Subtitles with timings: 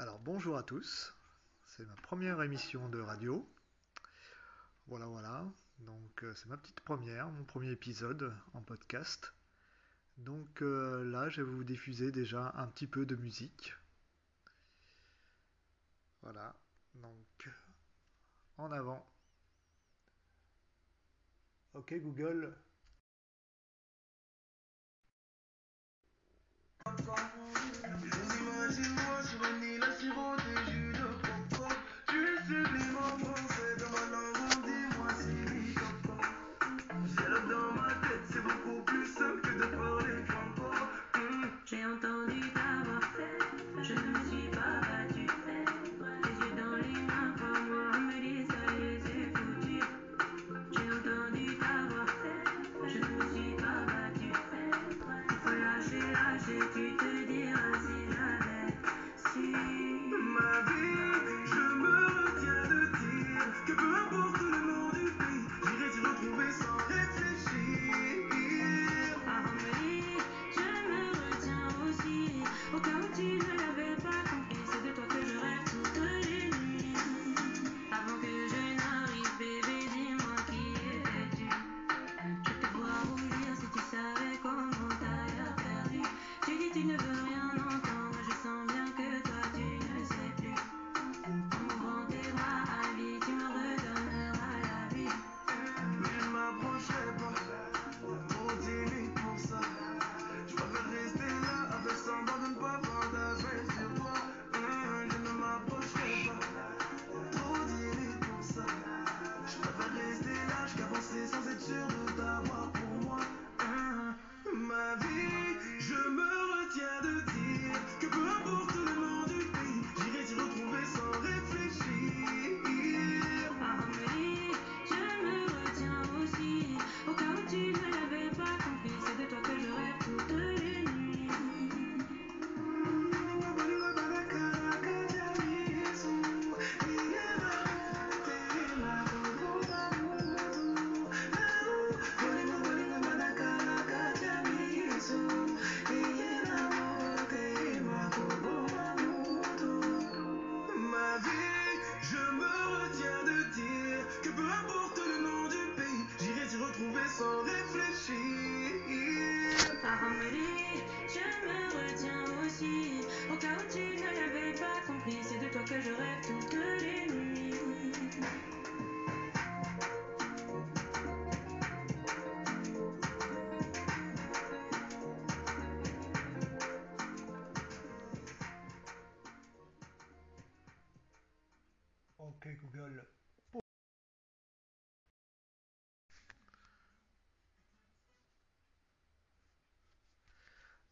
[0.00, 1.14] Alors bonjour à tous,
[1.66, 3.46] c'est ma première émission de radio.
[4.86, 5.44] Voilà, voilà.
[5.80, 9.34] Donc euh, c'est ma petite première, mon premier épisode en podcast.
[10.16, 13.74] Donc euh, là, je vais vous diffuser déjà un petit peu de musique.
[16.22, 16.56] Voilà.
[16.94, 17.50] Donc
[18.56, 19.06] en avant.
[21.74, 22.56] Ok Google.
[56.48, 57.09] magic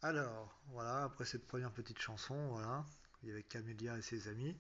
[0.01, 2.85] Alors, voilà, après cette première petite chanson, voilà,
[3.25, 4.55] il y Camélia et ses amis.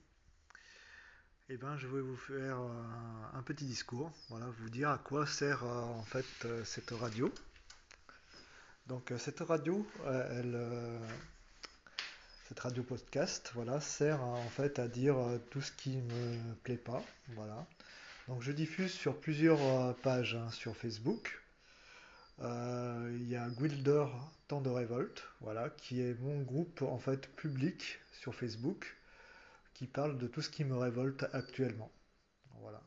[1.49, 5.29] Et ben, je vais vous faire euh, un, petit discours, voilà, vous dire à quoi
[5.29, 7.33] sert euh, en fait euh, cette radio.
[8.89, 10.59] Donc, cette radio, elle,
[12.49, 15.17] cette radio podcast, voilà, sert en fait à dire
[15.51, 17.67] tout ce qui me plaît pas, voilà.
[18.27, 21.43] Donc, je diffuse sur plusieurs pages hein, sur Facebook.
[22.41, 24.07] Il y a Guilder
[24.49, 28.97] Temps de Révolte, voilà, qui est mon groupe en fait public sur Facebook,
[29.75, 31.93] qui parle de tout ce qui me révolte actuellement.
[32.61, 32.83] Voilà.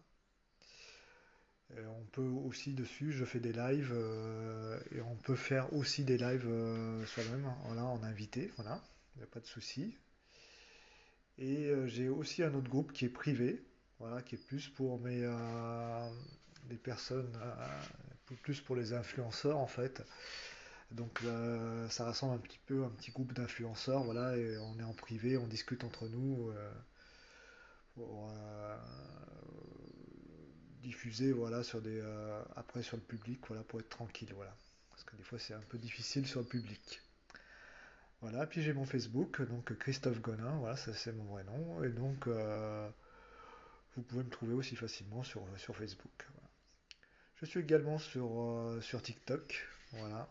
[1.78, 6.18] On peut aussi dessus, je fais des lives euh, et on peut faire aussi des
[6.18, 8.84] lives euh, soi-même, voilà, en invité, voilà,
[9.16, 9.96] il n'y a pas de souci.
[11.38, 13.64] Et euh, j'ai aussi un autre groupe qui est privé,
[14.00, 15.26] voilà, qui est plus pour mes
[16.84, 17.32] personnes,
[18.42, 20.04] plus pour les influenceurs en fait.
[20.92, 24.84] Donc euh, ça rassemble un petit peu un petit groupe d'influenceurs, voilà, et on est
[24.84, 26.72] en privé, on discute entre nous euh,
[27.96, 28.78] pour euh,
[30.82, 32.02] diffuser, voilà, sur des,
[32.58, 34.54] après sur le public, voilà, pour être tranquille, voilà.
[34.90, 37.02] Parce que des fois c'est un peu difficile sur le public.
[38.20, 41.90] Voilà, puis j'ai mon Facebook, donc Christophe Gonin, voilà, ça c'est mon vrai nom, et
[41.90, 42.28] donc
[43.96, 46.28] vous pouvez me trouver aussi facilement sur, sur Facebook.
[47.38, 50.28] Je suis également sur, sur TikTok, voilà.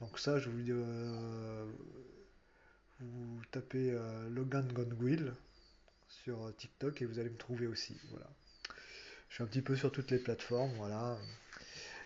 [0.00, 1.66] Donc ça, je vous, euh,
[3.00, 5.32] vous tapez euh, Logan Gonguil
[6.08, 8.28] sur TikTok et vous allez me trouver aussi, voilà.
[9.28, 11.18] Je suis un petit peu sur toutes les plateformes, voilà.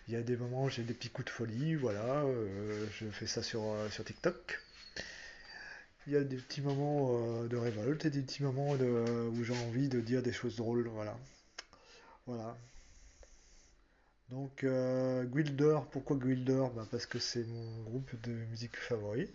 [0.07, 2.23] Il y a des moments où j'ai des petits coups de folie, voilà.
[2.23, 4.59] euh, je fais ça sur, euh, sur TikTok.
[6.07, 9.89] il y a des petits moments de révolte et des petits moments où j'ai envie
[9.89, 10.87] de dire des choses drôles.
[10.87, 11.17] Voilà.
[12.25, 12.57] Voilà.
[14.31, 19.29] Donc, euh, Gwilder, pourquoi Gwilder Bah, Parce que c'est mon groupe de musique favori.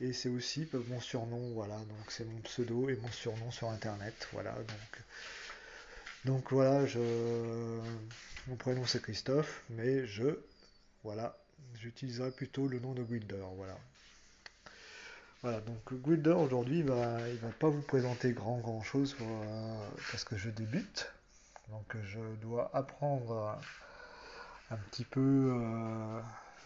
[0.00, 1.76] Et c'est aussi mon surnom, voilà.
[1.76, 4.28] Donc, c'est mon pseudo et mon surnom sur internet.
[4.32, 4.56] Voilà.
[6.24, 6.98] Donc, voilà, je...
[8.48, 10.36] mon prénom c'est Christophe, mais je.
[11.04, 11.38] Voilà.
[11.74, 13.44] J'utiliserai plutôt le nom de Gwilder.
[13.56, 13.78] Voilà.
[15.42, 20.22] Voilà, donc Gwilder aujourd'hui, bah, il va pas vous présenter grand grand chose euh, parce
[20.22, 21.12] que je débute.
[21.68, 23.58] Donc je dois apprendre
[24.72, 26.20] un petit peu euh,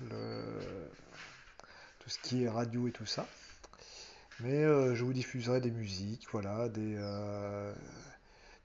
[0.08, 0.91] le,
[1.99, 3.26] tout ce qui est radio et tout ça.
[4.41, 7.75] Mais euh, je vous diffuserai des musiques, voilà, des, euh,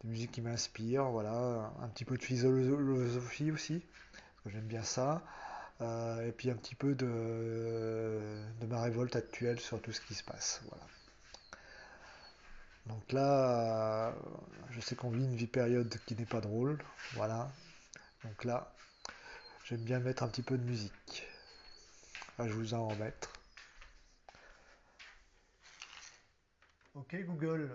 [0.04, 3.80] des musiques qui m'inspirent, voilà, un petit peu de philosophie aussi,
[4.12, 5.24] parce que j'aime bien ça.
[6.28, 8.20] Et puis un petit peu de,
[8.60, 10.62] de, ma révolte actuelle sur tout ce qui se passe.
[10.70, 10.84] Voilà.
[12.86, 14.14] Donc là,
[14.70, 16.78] je sais qu'on vit une vie période qui n'est pas drôle.
[17.14, 17.52] Voilà.
[18.24, 18.72] Donc là,
[19.72, 21.26] j'aime bien mettre un petit peu de musique.
[22.40, 23.32] Je vous en remettre.
[26.94, 27.72] Ok Google.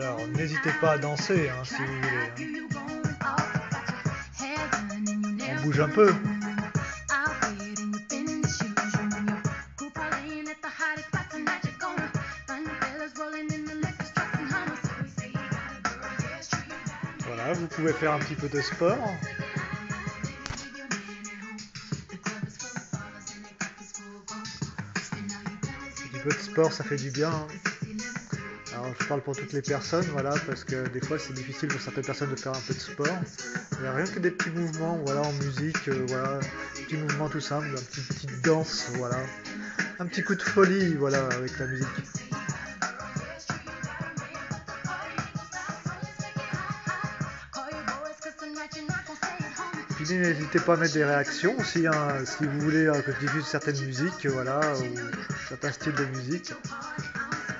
[0.00, 2.08] Alors, n'hésitez pas à danser hein, si vous voulez.
[3.20, 3.48] hein.
[5.58, 6.14] On bouge un peu.
[17.26, 18.96] Voilà, vous pouvez faire un petit peu de sport.
[26.04, 27.30] Un petit peu de sport, ça fait du bien.
[27.30, 27.46] hein.
[29.08, 32.30] Parle pour toutes les personnes, voilà, parce que des fois c'est difficile pour certaines personnes
[32.30, 33.06] de faire un peu de sport.
[33.06, 36.38] A rien que des petits mouvements, voilà, en musique, euh, voilà,
[36.74, 39.16] petits mouvements tout simples, une petite, petite danse, voilà,
[39.98, 41.88] un petit coup de folie, voilà, avec la musique.
[49.96, 53.20] Puis n'hésitez pas à mettre des réactions aussi, hein, si vous voulez euh, que je
[53.20, 54.84] diffuse certaines musiques, voilà, ou
[55.48, 56.52] certains styles de musique.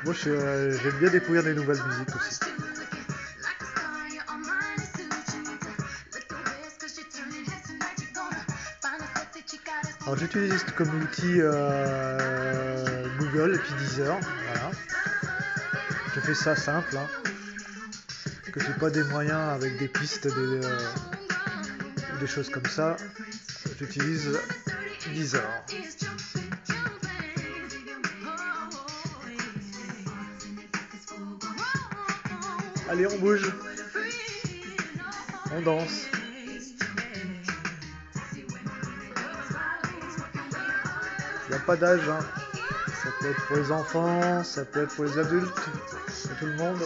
[0.08, 2.40] Euh, j'aime bien découvrir des nouvelles musiques aussi.
[10.06, 14.70] Alors j'utilise comme outil euh, Google et puis Deezer, voilà.
[16.14, 17.06] Je fais ça simple, hein.
[18.50, 20.78] que j'ai pas des moyens avec des pistes, des, euh,
[22.18, 22.96] des choses comme ça.
[23.78, 24.38] J'utilise
[25.12, 25.42] Deezer.
[33.06, 33.48] On bouge,
[35.52, 36.06] on danse.
[41.44, 42.18] Il n'y a pas d'âge, hein.
[43.02, 46.56] ça peut être pour les enfants, ça peut être pour les adultes, pour tout le
[46.56, 46.80] monde.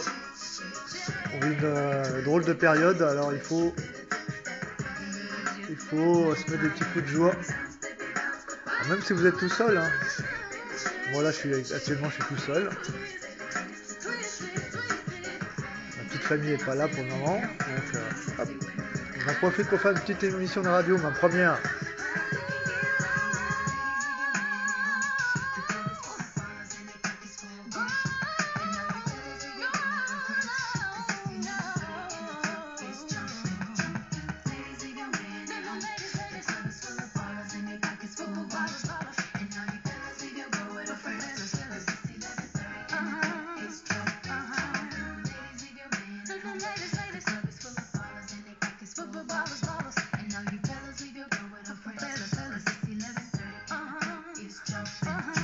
[1.33, 3.73] On vit une euh, drôle de période, alors il faut,
[5.67, 7.33] il faut se mettre des petits coups de joie.
[8.87, 9.89] Même si vous êtes tout seul, hein.
[11.11, 12.69] moi là je suis actuellement je suis tout seul.
[16.23, 18.49] Famille n'est pas là pour le moment, donc euh, hop.
[19.25, 21.59] j'en profite pour faire une petite émission de radio, ma première.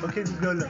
[0.02, 0.70] Ok Google.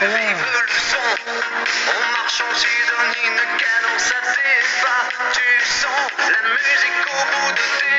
[0.00, 0.16] 80.
[0.16, 0.96] Vive le son,
[2.96, 5.04] en une cadence à tes pas.
[5.34, 7.89] Tu sens la musique au bout de tes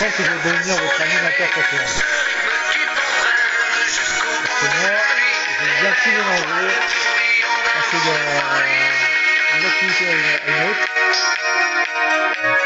[0.00, 1.84] Que je vais devenir votre animateur préféré.
[3.84, 4.92] Parce que moi,
[5.60, 6.68] j'aime bien tout mélanger.
[7.74, 8.20] Passer de-
[9.52, 10.84] d'une activité à une, autre.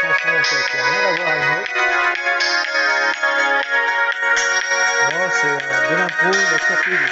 [0.01, 1.73] Chanson, ça n'a rien à voir à une autre.
[5.11, 7.11] Moi, c'est euh, de l'impro, de la surprise.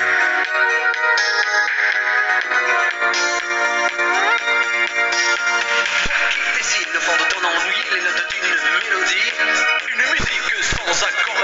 [6.29, 8.49] qui dessine le fond de ton ennui, les notes d'une
[8.83, 9.62] mélodie?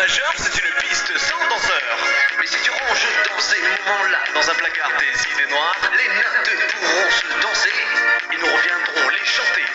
[0.10, 1.98] C'est une piste sans danseur.
[2.40, 6.50] Mais si tu ranges dans ces moments-là, dans un placard des idées noires, les notes
[6.74, 7.74] pourront se danser
[8.34, 9.66] et nous reviendrons les chanter.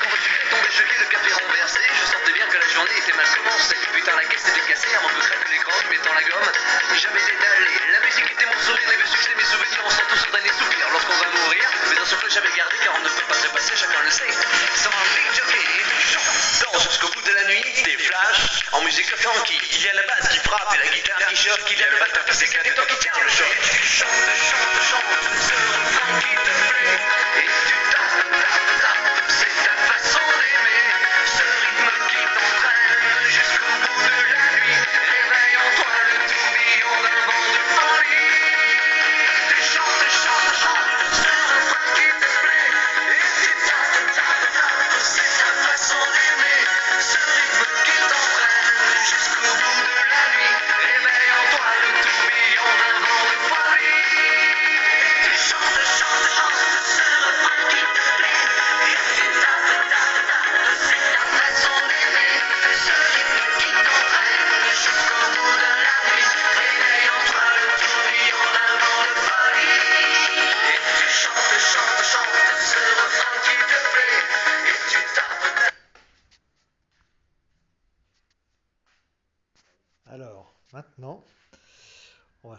[0.00, 3.12] Quand tu fais tomber gelé, le café renversé, je sentais bien que la journée était
[3.12, 3.76] mal commencée.
[3.92, 6.48] Putain, la caisse était cassée avant que craque les gommes, mettant la gomme.
[6.96, 10.32] J'avais détalé, la musique était mon sourire, les succès, mes souvenirs, on sent tous sur
[10.32, 11.64] des soupirs lorsqu'on va mourir.
[11.92, 14.32] Mais un souffle j'avais gardé car on ne peut pas se passer, chacun le sait.
[14.80, 15.64] Sans un big jockey,
[16.08, 19.63] chante, danse jusqu'au bout de la nuit, des flashs en musique funky.
[19.84, 21.90] Il y a la basse qui frappe et la guitare qui choque, il y a
[21.90, 23.46] le batteur qui s'éclate et toi qui tiens le choc.
[23.70, 27.73] Tu chantes, chantes, chantes, ce refrain qui te plaît.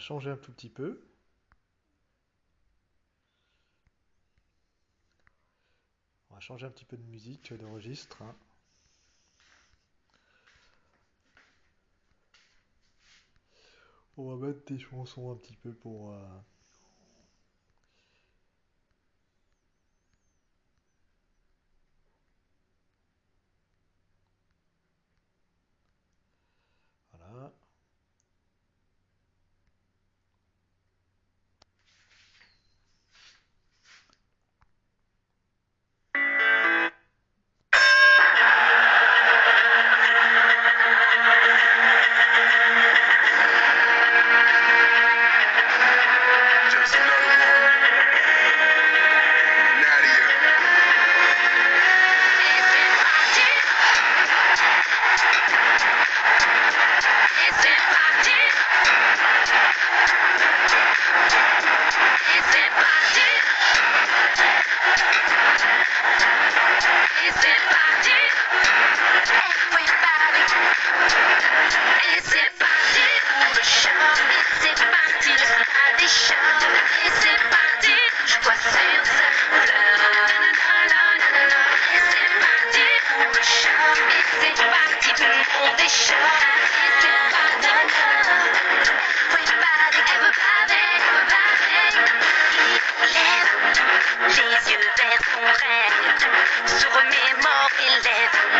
[0.05, 1.01] Changer un tout petit peu.
[6.29, 8.21] On va changer un petit peu de musique, de registre.
[8.21, 8.35] hein.
[14.17, 16.11] On va mettre des chansons un petit peu pour...
[16.11, 16.21] euh,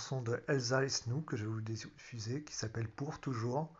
[0.00, 0.88] chanson de Elsa et
[1.26, 3.70] que je vais vous diffuser qui s'appelle Pour toujours.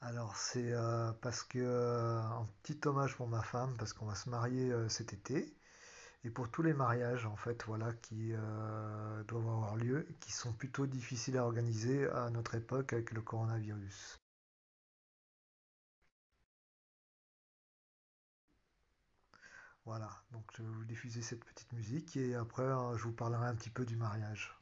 [0.00, 4.14] Alors c'est euh, parce que euh, un petit hommage pour ma femme parce qu'on va
[4.14, 5.54] se marier euh, cet été
[6.24, 8.32] et pour tous les mariages en fait voilà qui
[9.28, 13.20] doivent avoir lieu et qui sont plutôt difficiles à organiser à notre époque avec le
[13.22, 14.18] coronavirus.
[19.84, 22.64] Voilà, donc je vais vous diffuser cette petite musique et après
[22.96, 24.61] je vous parlerai un petit peu du mariage.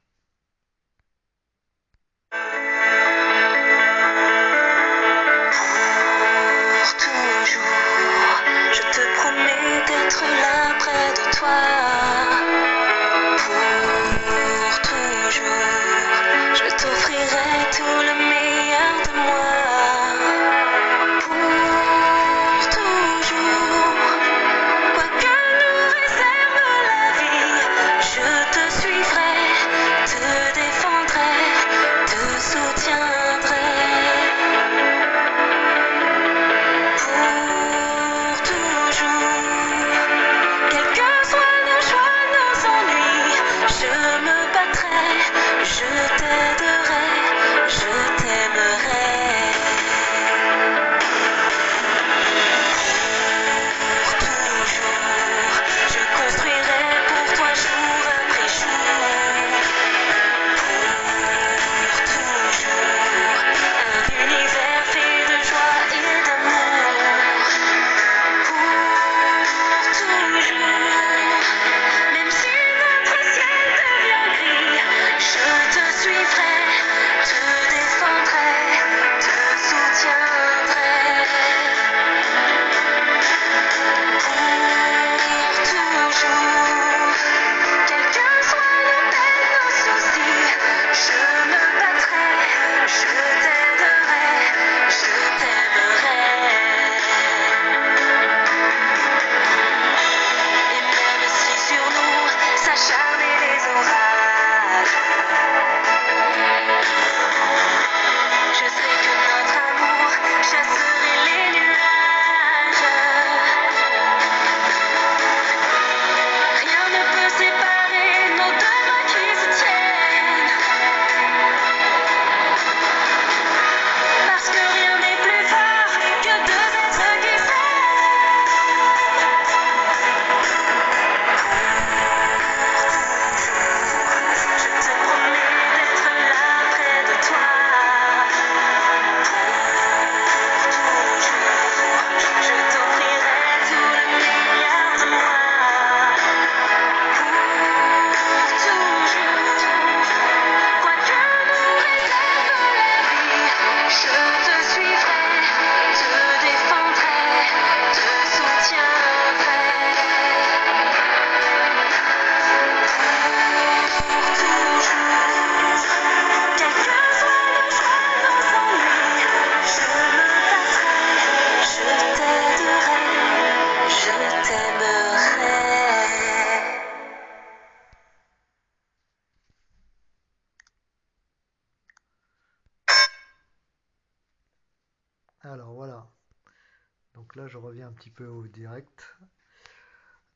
[187.91, 189.19] Un petit peu au direct.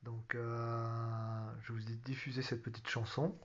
[0.03, 3.39] Donc, euh, je vous ai diffusé cette petite chanson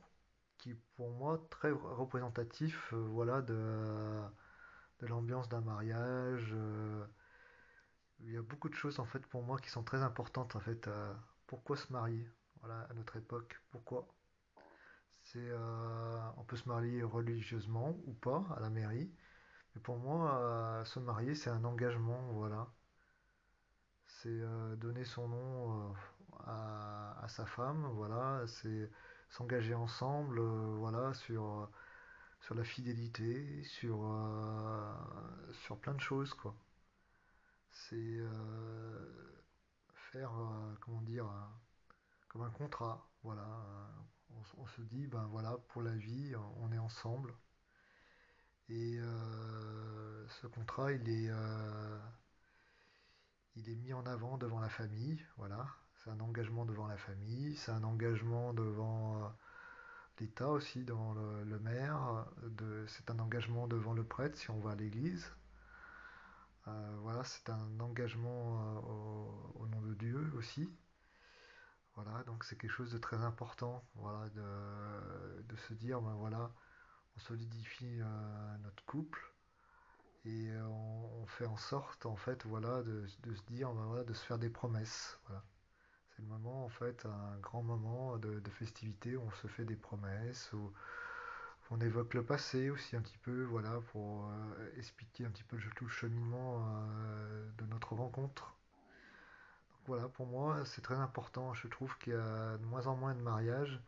[0.58, 4.20] qui, est pour moi, très représentatif, euh, voilà, de,
[5.00, 6.52] de l'ambiance d'un mariage.
[6.54, 7.06] euh,
[8.20, 10.60] il y a beaucoup de choses en fait pour moi qui sont très importantes en
[10.60, 10.90] fait.
[11.48, 12.30] pourquoi se marier?
[12.62, 14.08] Voilà, à notre époque, pourquoi?
[15.24, 15.52] C'est,
[16.38, 19.12] on peut se marier religieusement ou pas à la mairie,
[19.76, 22.68] mais pour moi, se marier, c'est un engagement, voilà.
[24.22, 25.94] C'est euh, donner son nom euh,
[26.46, 28.44] à, à sa femme, voilà.
[28.48, 28.90] C'est
[29.30, 31.70] s'engager ensemble, euh, voilà, sur,
[32.42, 34.00] sur la fidélité, sur,
[35.54, 36.54] sur plein de choses, quoi.
[37.72, 38.20] C'est
[40.12, 40.32] faire,
[40.82, 41.26] comment dire,
[42.28, 43.48] comme un contrat, voilà.
[44.58, 47.34] On, se dit, ben voilà, pour la vie, on est ensemble.
[48.68, 49.00] Et
[50.42, 51.32] ce contrat, il est,
[53.60, 55.68] il est mis en avant devant la famille, voilà.
[55.96, 59.28] C'est un engagement devant la famille, c'est un engagement devant euh,
[60.20, 62.26] l'État aussi, devant le, maire,
[62.88, 65.30] c'est un engagement devant le prêtre si on va à l'église.
[66.68, 70.70] Euh, voilà, c'est un engagement euh, au, nom de Dieu aussi.
[71.96, 76.50] Voilà, donc c'est quelque chose de très important, voilà, de, se dire, ben voilà,
[77.18, 78.00] on solidifie
[78.64, 79.20] notre couple
[80.26, 84.04] et euh, on, fait en sorte, en fait, voilà, de, de se dire, ben voilà,
[84.04, 85.44] de se faire des promesses, voilà.
[86.12, 89.66] C'est le moment, en fait, un grand moment de, de festivité où on se fait
[89.66, 90.74] des promesses, où
[91.72, 95.58] on évoque le passé aussi un petit peu, voilà, pour euh, expliquer un petit peu
[95.76, 98.56] tout le cheminement euh, de notre rencontre.
[99.86, 101.54] Voilà, pour moi, c'est très important.
[101.54, 103.80] Je trouve qu'il y a de moins en moins de mariages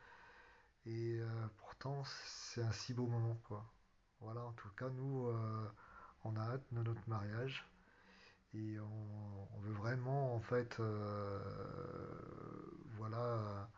[0.86, 1.20] et
[1.58, 3.66] pourtant, c'est un si beau moment, quoi.
[4.20, 5.32] Voilà, en tout cas, nous,
[6.24, 7.68] on a hâte de notre mariage
[8.54, 11.40] et on, veut vraiment, en fait, euh,
[12.98, 13.70] voilà,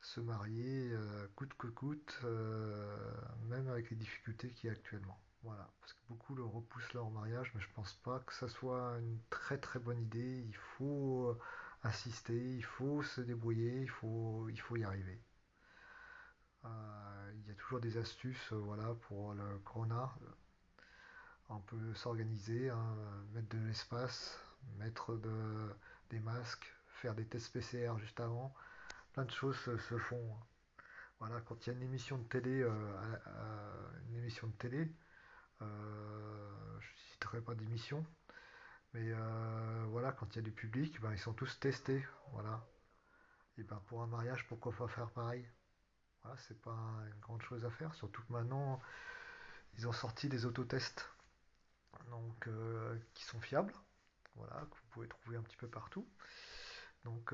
[0.00, 2.96] se marier euh, coûte que coûte, euh,
[3.48, 5.18] même avec les difficultés qu'il y a actuellement.
[5.42, 8.98] Voilà, parce que beaucoup le repoussent leur mariage, mais je pense pas que ça soit
[8.98, 10.44] une très très bonne idée.
[10.46, 11.38] Il faut
[11.84, 15.20] insister, il faut se débrouiller, il faut, il faut y arriver.
[16.64, 20.12] Il y a toujours des astuces, voilà, pour le corona.
[21.48, 22.96] On peut s'organiser, hein,
[23.32, 24.38] mettre de l'espace,
[24.78, 25.74] mettre de,
[26.10, 28.52] des masques, faire des tests PCR juste avant.
[29.12, 30.36] Plein de choses se, font.
[31.20, 32.70] Voilà, quand il y a une émission de télé, euh,
[34.08, 34.92] une émission de télé,
[35.62, 38.04] euh, je ne citerai pas d'émission,
[38.92, 42.04] mais euh, voilà, quand il y a du public, ben, ils sont tous testés.
[42.32, 42.66] Voilà.
[43.58, 45.48] Et ben pour un mariage, pourquoi pas faire pareil?
[46.22, 48.80] Voilà, c'est pas une grande chose à faire, surtout que maintenant
[49.78, 51.10] ils ont sorti des autotests,
[52.10, 53.74] donc euh, qui sont fiables,
[54.36, 56.06] voilà, que vous pouvez trouver un petit peu partout.
[57.04, 57.30] Donc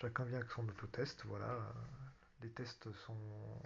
[0.00, 1.58] chacun vient avec son autotest, voilà.
[2.40, 3.62] Les tests sont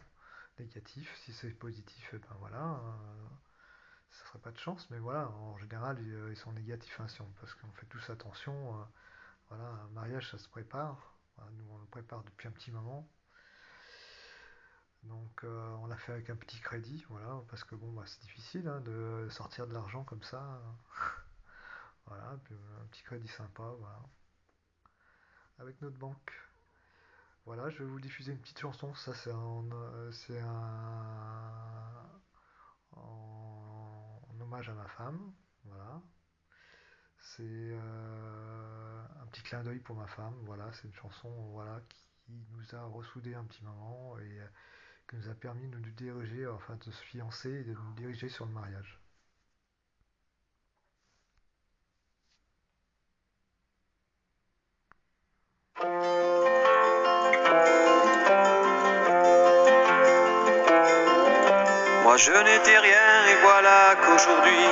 [0.59, 3.29] négatifs, si c'est positif, eh ben voilà, euh,
[4.11, 7.07] ça serait pas de chance, mais voilà, en général ils, euh, ils sont négatifs, hein,
[7.41, 8.87] parce qu'on fait tous attention.
[9.49, 11.15] voilà, un mariage ça se prépare,
[11.53, 13.09] nous on le prépare depuis un petit moment.
[15.09, 18.21] Donc euh, on l'a fait avec un petit crédit, voilà, parce que bon bah c'est
[18.23, 20.61] difficile hein, de sortir de l'argent comme ça.
[22.09, 24.01] Voilà, puis euh, un petit crédit sympa, voilà,
[25.59, 26.33] avec notre banque.
[27.47, 30.13] Voilà, je vais vous diffuser une petite chanson, ça c'est un, euh,
[32.93, 35.33] en, en hommage à ma femme,
[35.65, 36.01] voilà.
[37.19, 42.09] C'est euh, un petit clin d'œil pour ma femme, voilà, c'est une chanson voilà, qui
[42.53, 44.47] nous a ressoudés un petit moment et euh,
[45.09, 48.29] qui nous a permis de nous diriger, enfin de se fiancer et de nous diriger
[48.29, 48.99] sur le mariage.
[62.03, 64.67] Moi je n'étais rien et voilà qu'aujourd'hui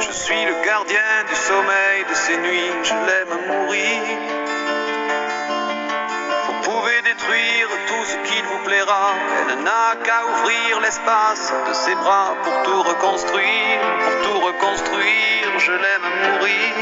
[0.00, 4.39] je suis le gardien du sommeil de ces nuits, je l'aime mourir.
[8.72, 15.72] Elle n'a qu'à ouvrir l'espace de ses bras pour tout reconstruire, pour tout reconstruire, je
[15.72, 16.74] l'aime mourir.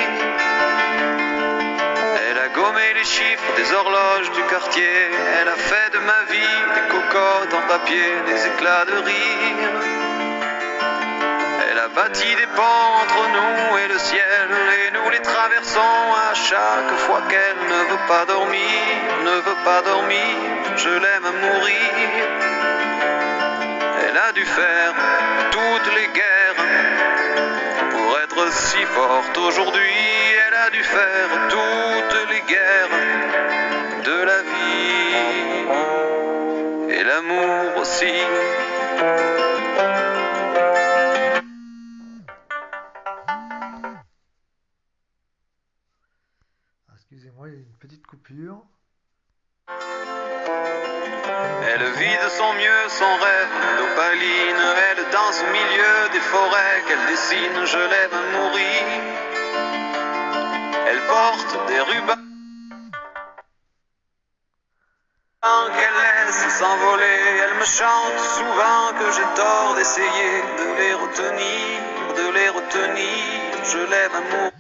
[2.29, 5.11] Elle a gommé les chiffres des horloges du quartier.
[5.41, 10.08] Elle a fait de ma vie des cocottes en papier, des éclats de rire.
[11.99, 15.81] Elle a bâti des entre nous et le ciel, et nous les traversons
[16.31, 18.61] à chaque fois qu'elle ne veut pas dormir,
[19.25, 20.37] ne veut pas dormir.
[20.77, 21.91] Je l'aime mourir.
[24.07, 24.95] Elle a dû faire
[25.51, 26.65] toutes les guerres
[27.91, 29.91] pour être si forte aujourd'hui.
[30.47, 32.95] Elle a dû faire toutes les guerres
[34.05, 35.17] de la vie
[36.95, 38.15] et l'amour aussi.
[47.37, 48.63] Une petite coupure.
[51.69, 54.57] Elle vit de son mieux son rêve d'opaline.
[54.91, 57.67] Elle danse au milieu des forêts qu'elle dessine.
[57.67, 58.83] Je l'aime à mourir.
[60.89, 62.17] Elle porte des rubans
[65.77, 67.21] qu'elle laisse s'envoler.
[67.45, 71.83] Elle me chante souvent que j'ai tort d'essayer de les retenir,
[72.17, 73.65] de les retenir.
[73.65, 74.58] Je l'aime mourir.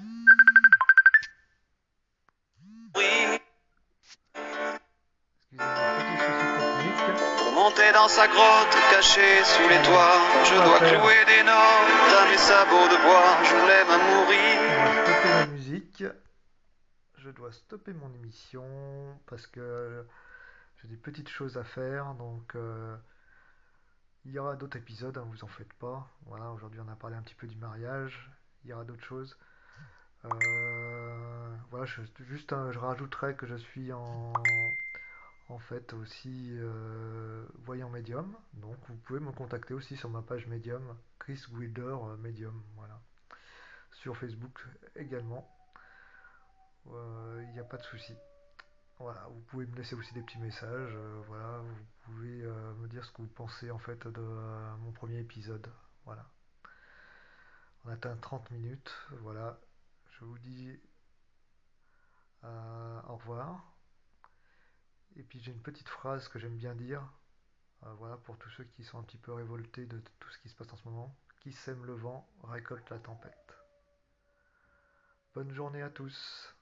[7.98, 12.88] Dans sa grotte cachée sous les toits, je dois clouer des notes à mes sabots
[12.94, 13.30] de bois.
[13.42, 15.40] Je l'aime à stopper mourir.
[15.40, 16.04] la musique.
[17.16, 18.64] Je dois stopper mon émission
[19.26, 20.06] parce que
[20.76, 22.14] j'ai des petites choses à faire.
[22.14, 22.96] Donc, euh,
[24.24, 26.08] il y aura d'autres épisodes, hein, vous en faites pas.
[26.26, 28.30] Voilà, aujourd'hui on a parlé un petit peu du mariage.
[28.62, 29.36] Il y aura d'autres choses.
[30.24, 34.32] Euh, voilà, je, juste, hein, je rajouterai que je suis en,
[35.48, 38.36] en fait aussi euh, voyant médium.
[38.54, 42.62] Donc, vous pouvez me contacter aussi sur ma page médium, Chris Wilder euh, Medium.
[42.76, 43.00] Voilà
[43.98, 44.64] sur Facebook
[44.96, 45.48] également.
[46.88, 48.14] Euh, Il n'y a pas de souci.
[48.98, 50.92] Voilà, vous pouvez me laisser aussi des petits messages.
[50.94, 54.76] euh, voilà, vous pouvez euh, me dire ce que vous pensez en fait de euh,
[54.78, 55.70] mon premier épisode.
[56.04, 56.26] Voilà.
[57.84, 58.90] On atteint 30 minutes.
[59.22, 59.60] Voilà.
[60.10, 60.80] Je vous dis
[62.44, 63.77] euh, au revoir.
[65.16, 67.02] Et puis j'ai une petite phrase que j'aime bien dire.
[67.84, 70.48] Euh, voilà, pour tous ceux qui sont un petit peu révoltés de tout ce qui
[70.48, 71.14] se passe en ce moment.
[71.40, 73.54] Qui sème le vent récolte la tempête.
[75.34, 76.56] Bonne journée à tous.